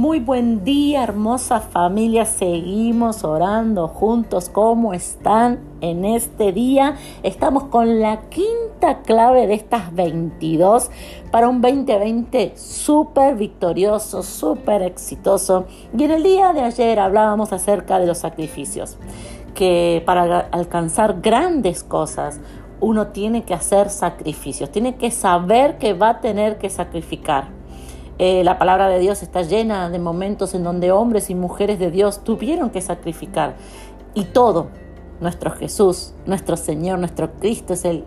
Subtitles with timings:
[0.00, 2.24] Muy buen día, hermosa familia.
[2.24, 4.48] Seguimos orando juntos.
[4.48, 6.96] ¿Cómo están en este día?
[7.22, 10.90] Estamos con la quinta clave de estas 22
[11.30, 15.66] para un 2020 súper victorioso, súper exitoso.
[15.94, 18.96] Y en el día de ayer hablábamos acerca de los sacrificios,
[19.52, 22.40] que para alcanzar grandes cosas
[22.80, 27.59] uno tiene que hacer sacrificios, tiene que saber que va a tener que sacrificar.
[28.22, 31.90] Eh, la palabra de Dios está llena de momentos en donde hombres y mujeres de
[31.90, 33.54] Dios tuvieron que sacrificar.
[34.12, 34.66] Y todo,
[35.22, 38.04] nuestro Jesús, nuestro Señor, nuestro Cristo es el,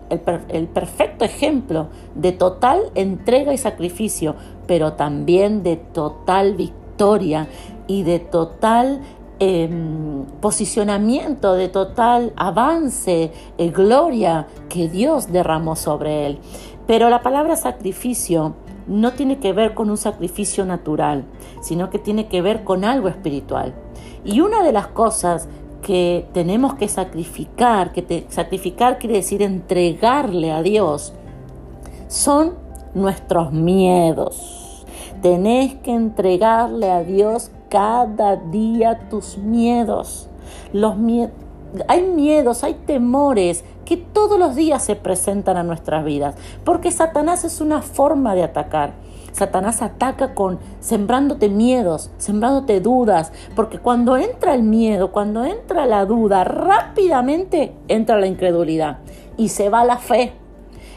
[0.72, 4.36] perfecto ejemplo de total entrega y sacrificio,
[4.68, 7.48] pero también de total victoria
[7.88, 9.02] y de total
[9.40, 16.40] em, posicionamiento, de total avance, eh, gloria que Dios derramó sobre él.
[16.86, 18.54] Pero la palabra sacrificio
[18.88, 21.26] no tiene que ver con un sacrificio natural,
[21.62, 23.74] sino que tiene que ver con algo espiritual.
[24.24, 25.48] Y una de las cosas
[25.82, 31.14] que tenemos que sacrificar, que sacrificar quiere decir entregarle a Dios,
[32.08, 32.54] son
[32.94, 34.86] nuestros miedos.
[35.22, 40.30] Tenés que entregarle a Dios cada día tus miedos.
[40.74, 40.98] Los
[41.88, 47.44] hay miedos, hay temores que todos los días se presentan a nuestras vidas, porque Satanás
[47.44, 48.94] es una forma de atacar.
[49.32, 56.06] Satanás ataca con sembrándote miedos, sembrándote dudas, porque cuando entra el miedo, cuando entra la
[56.06, 59.00] duda, rápidamente entra la incredulidad
[59.36, 60.43] y se va la fe.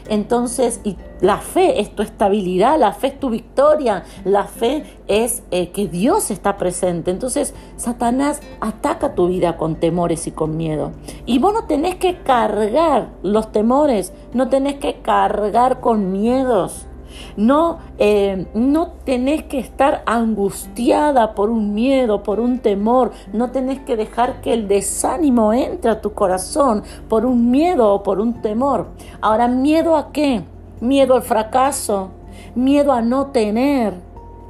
[0.09, 5.43] Entonces, y la fe es tu estabilidad, la fe es tu victoria, la fe es
[5.51, 7.11] eh, que Dios está presente.
[7.11, 10.91] Entonces, Satanás ataca tu vida con temores y con miedo.
[11.25, 16.87] Y vos no tenés que cargar los temores, no tenés que cargar con miedos.
[17.35, 23.11] No, eh, no tenés que estar angustiada por un miedo, por un temor.
[23.33, 28.03] No tenés que dejar que el desánimo entre a tu corazón por un miedo o
[28.03, 28.87] por un temor.
[29.21, 30.43] Ahora, ¿miedo a qué?
[30.79, 32.09] Miedo al fracaso,
[32.55, 34.07] miedo a no tener,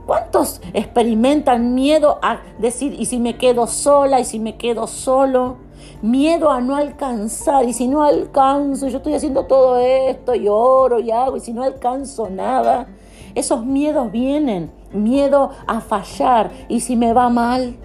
[0.07, 4.21] ¿Cuántos experimentan miedo a decir, ¿y si me quedo sola?
[4.21, 5.57] ¿Y si me quedo solo?
[6.01, 7.67] Miedo a no alcanzar.
[7.67, 8.87] ¿Y si no alcanzo?
[8.87, 11.37] Yo estoy haciendo todo esto y oro y hago.
[11.37, 12.87] ¿Y si no alcanzo nada?
[13.35, 14.71] Esos miedos vienen.
[14.91, 16.51] Miedo a fallar.
[16.69, 17.77] ¿Y si me va mal?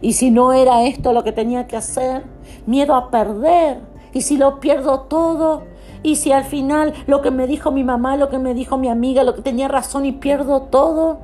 [0.00, 2.24] ¿Y si no era esto lo que tenía que hacer?
[2.66, 3.80] Miedo a perder.
[4.12, 5.62] ¿Y si lo pierdo todo?
[6.02, 8.88] ¿Y si al final lo que me dijo mi mamá, lo que me dijo mi
[8.88, 11.18] amiga, lo que tenía razón y pierdo todo?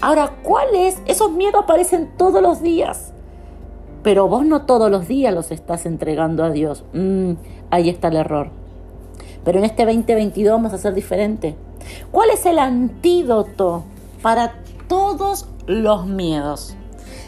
[0.00, 1.02] Ahora, ¿cuál es?
[1.06, 3.12] Esos miedos aparecen todos los días.
[4.02, 6.84] Pero vos no todos los días los estás entregando a Dios.
[6.92, 7.32] Mm,
[7.70, 8.50] ahí está el error.
[9.44, 11.56] Pero en este 2022 vamos a ser diferente.
[12.10, 13.84] ¿Cuál es el antídoto
[14.22, 14.54] para
[14.88, 16.76] todos los miedos?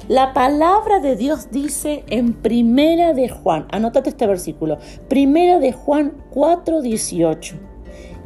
[0.08, 4.78] La palabra de Dios dice en Primera de Juan, anótate este versículo,
[5.08, 7.54] Primera de Juan 4:18.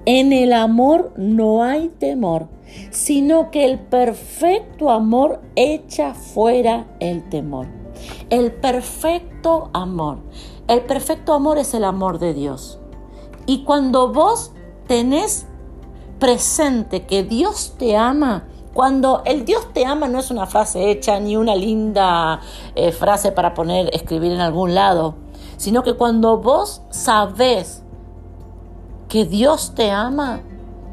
[0.06, 2.48] En el amor no hay temor,
[2.90, 7.83] sino que el perfecto amor echa fuera el temor.
[8.30, 10.18] El perfecto amor.
[10.68, 12.78] El perfecto amor es el amor de Dios.
[13.46, 14.52] Y cuando vos
[14.86, 15.46] tenés
[16.18, 21.20] presente que Dios te ama, cuando el Dios te ama no es una frase hecha
[21.20, 22.40] ni una linda
[22.74, 25.14] eh, frase para poner, escribir en algún lado,
[25.56, 27.82] sino que cuando vos sabés
[29.08, 30.40] que Dios te ama,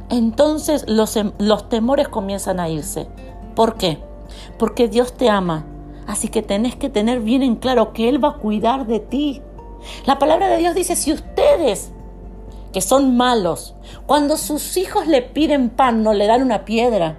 [0.10, 3.08] entonces los, em, los temores comienzan a irse.
[3.56, 4.04] ¿Por qué?
[4.60, 5.66] Porque Dios te ama.
[6.12, 9.42] Así que tenés que tener bien en claro que Él va a cuidar de ti.
[10.06, 11.94] La palabra de Dios dice, si ustedes
[12.74, 17.18] que son malos, cuando sus hijos le piden pan, no le dan una piedra.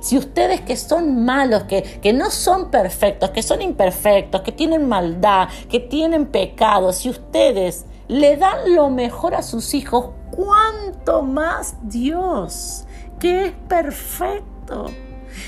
[0.00, 4.88] Si ustedes que son malos, que, que no son perfectos, que son imperfectos, que tienen
[4.88, 11.76] maldad, que tienen pecado, si ustedes le dan lo mejor a sus hijos, ¿cuánto más
[11.84, 12.86] Dios,
[13.20, 14.86] que es perfecto?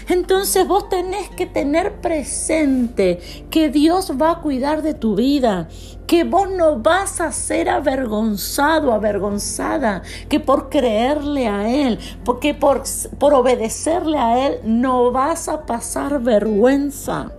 [0.09, 3.21] Entonces vos tenés que tener presente
[3.51, 5.69] que Dios va a cuidar de tu vida,
[6.07, 12.83] que vos no vas a ser avergonzado, avergonzada, que por creerle a Él, porque por,
[13.19, 17.33] por obedecerle a Él no vas a pasar vergüenza,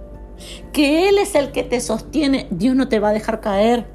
[0.73, 3.94] que Él es el que te sostiene, Dios no te va a dejar caer.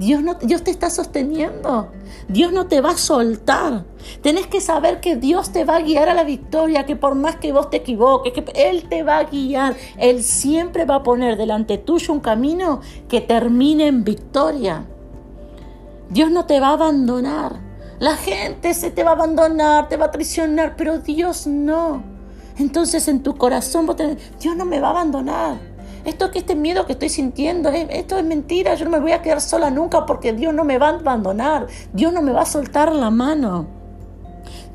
[0.00, 1.92] Dios, no, Dios te está sosteniendo.
[2.26, 3.84] Dios no te va a soltar.
[4.22, 7.36] Tenés que saber que Dios te va a guiar a la victoria, que por más
[7.36, 9.76] que vos te equivoques, que Él te va a guiar.
[9.98, 12.80] Él siempre va a poner delante tuyo un camino
[13.10, 14.86] que termine en victoria.
[16.08, 17.60] Dios no te va a abandonar.
[17.98, 22.02] La gente se te va a abandonar, te va a traicionar, pero Dios no.
[22.56, 25.58] Entonces en tu corazón vos tenés, Dios no me va a abandonar.
[26.04, 29.22] Esto que este miedo que estoy sintiendo, esto es mentira, yo no me voy a
[29.22, 32.46] quedar sola nunca porque Dios no me va a abandonar, Dios no me va a
[32.46, 33.66] soltar la mano.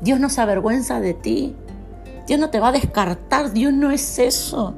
[0.00, 1.56] Dios no se avergüenza de ti.
[2.26, 4.74] Dios no te va a descartar, Dios no es eso.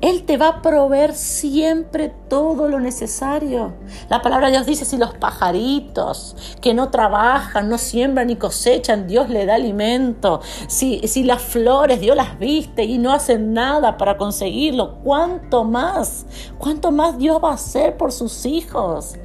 [0.00, 3.74] Él te va a proveer siempre todo lo necesario.
[4.08, 9.06] La palabra de Dios dice, si los pajaritos que no trabajan, no siembran ni cosechan,
[9.06, 10.40] Dios le da alimento.
[10.68, 16.24] Si, si las flores Dios las viste y no hacen nada para conseguirlo, ¿cuánto más?
[16.58, 19.16] ¿Cuánto más Dios va a hacer por sus hijos?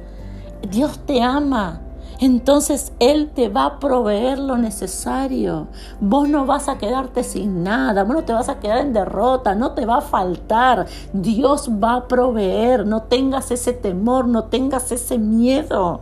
[0.68, 1.85] Dios te ama
[2.18, 5.68] entonces Él te va a proveer lo necesario.
[6.00, 9.54] Vos no vas a quedarte sin nada, vos no te vas a quedar en derrota,
[9.54, 10.86] no te va a faltar.
[11.12, 16.00] Dios va a proveer, no tengas ese temor, no tengas ese miedo.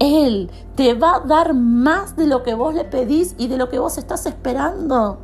[0.00, 3.68] Él te va a dar más de lo que vos le pedís y de lo
[3.68, 5.18] que vos estás esperando.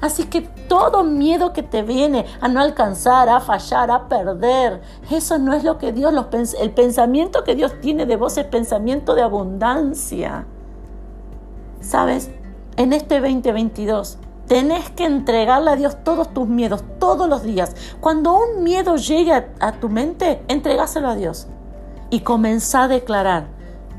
[0.00, 4.80] Así que todo miedo que te viene a no alcanzar, a fallar, a perder,
[5.10, 8.46] eso no es lo que Dios, los, el pensamiento que Dios tiene de vos es
[8.46, 10.46] pensamiento de abundancia.
[11.80, 12.30] ¿Sabes?
[12.76, 17.74] En este 2022 tenés que entregarle a Dios todos tus miedos, todos los días.
[18.00, 21.46] Cuando un miedo llegue a, tu mente, entregáselo a Dios
[22.10, 23.46] y comenzá a declarar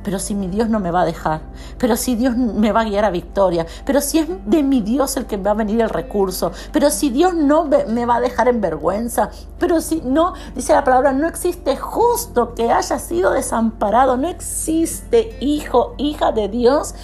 [0.03, 1.41] pero si mi Dios no me va a dejar,
[1.77, 5.17] pero si Dios me va a guiar a victoria, pero si es de mi Dios
[5.17, 8.47] el que va a venir el recurso, pero si Dios no me va a dejar
[8.47, 9.29] en vergüenza,
[9.59, 15.38] pero si no, dice la palabra, no existe justo que haya sido desamparado, no existe
[15.39, 16.95] hijo, hija de Dios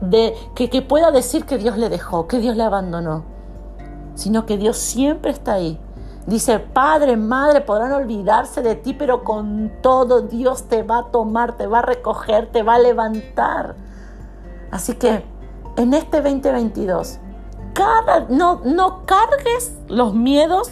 [0.00, 3.24] de, que, que pueda decir que Dios le dejó, que Dios le abandonó,
[4.14, 5.80] sino que Dios siempre está ahí
[6.28, 11.56] Dice, padre, madre, podrán olvidarse de ti, pero con todo Dios te va a tomar,
[11.56, 13.76] te va a recoger, te va a levantar.
[14.70, 15.24] Así que
[15.78, 17.18] en este 2022,
[17.72, 20.70] cada, no, no cargues los miedos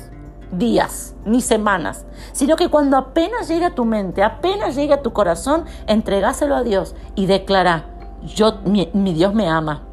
[0.52, 5.14] días ni semanas, sino que cuando apenas llegue a tu mente, apenas llegue a tu
[5.14, 7.86] corazón, entregáselo a Dios y declara,
[8.26, 9.85] yo, mi Dios me ama,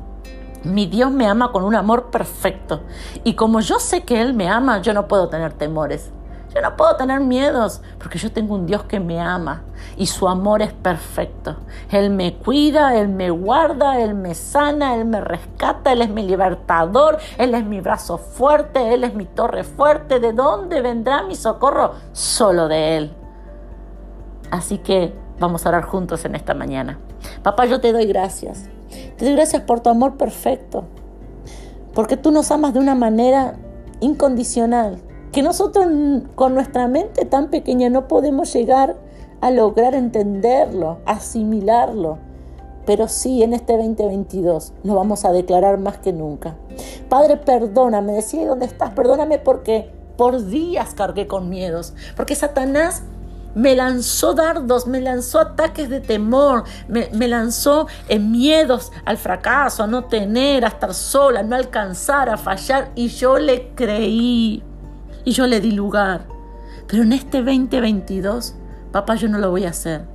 [0.63, 2.81] mi Dios me ama con un amor perfecto.
[3.23, 6.11] Y como yo sé que Él me ama, yo no puedo tener temores.
[6.53, 9.63] Yo no puedo tener miedos porque yo tengo un Dios que me ama
[9.97, 11.55] y su amor es perfecto.
[11.89, 16.21] Él me cuida, Él me guarda, Él me sana, Él me rescata, Él es mi
[16.21, 20.19] libertador, Él es mi brazo fuerte, Él es mi torre fuerte.
[20.19, 21.93] ¿De dónde vendrá mi socorro?
[22.11, 23.13] Solo de Él.
[24.51, 26.99] Así que vamos a orar juntos en esta mañana.
[27.41, 28.69] Papá, yo te doy gracias.
[29.31, 30.83] Gracias por tu amor perfecto,
[31.93, 33.55] porque tú nos amas de una manera
[34.01, 34.99] incondicional,
[35.31, 35.87] que nosotros
[36.35, 38.97] con nuestra mente tan pequeña no podemos llegar
[39.39, 42.17] a lograr entenderlo, asimilarlo.
[42.85, 46.55] Pero sí, en este 2022 lo vamos a declarar más que nunca.
[47.07, 53.03] Padre, perdóname, decía dónde estás, perdóname porque por días cargué con miedos, porque Satanás
[53.55, 59.87] me lanzó dardos, me lanzó ataques de temor, me, lanzó en miedos al fracaso, a
[59.87, 62.91] no tener, a estar sola, a no alcanzar, a fallar.
[62.95, 64.63] Y yo le creí
[65.23, 66.27] y yo le di lugar.
[66.87, 68.55] Pero en este 2022,
[68.91, 70.05] papá, yo no lo voy a hacer.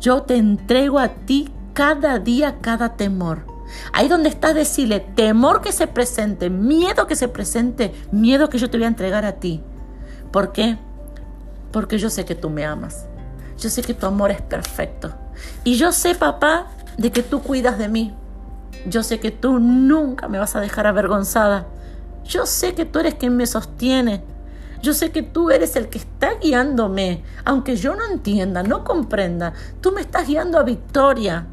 [0.00, 3.46] Yo te entrego a ti cada día, cada temor.
[3.92, 8.70] Ahí donde estás, decirle, temor que se presente, miedo que se presente, miedo que yo
[8.70, 9.62] te voy a entregar a ti.
[10.32, 10.78] ¿Por qué?
[11.72, 13.06] Porque yo sé que tú me amas.
[13.58, 15.12] Yo sé que tu amor es perfecto.
[15.64, 18.14] Y yo sé, papá, de que tú cuidas de mí.
[18.86, 21.66] Yo sé que tú nunca me vas a dejar avergonzada.
[22.24, 24.22] Yo sé que tú eres quien me sostiene.
[24.82, 27.24] Yo sé que tú eres el que está guiándome.
[27.44, 31.46] Aunque yo no entienda, no comprenda, tú me estás guiando a victoria.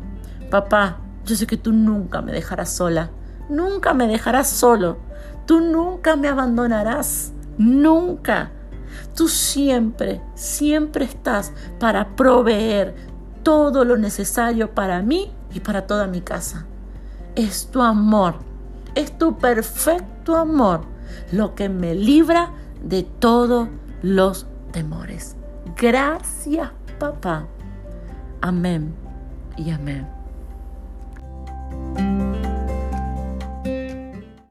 [0.52, 3.10] Papá, yo sé que tú nunca me dejarás sola.
[3.50, 4.98] Nunca me dejarás solo.
[5.46, 7.32] Tú nunca me abandonarás.
[7.58, 8.52] Nunca.
[9.16, 12.96] Tú siempre, siempre estás para proveer
[13.44, 16.66] todo lo necesario para mí y para toda mi casa.
[17.36, 18.36] Es tu amor,
[18.96, 20.82] es tu perfecto amor
[21.32, 22.52] lo que me libra
[22.84, 23.70] de todos
[24.02, 25.36] los temores.
[25.76, 27.48] Gracias, papá.
[28.42, 28.94] Amén
[29.58, 30.15] y amén.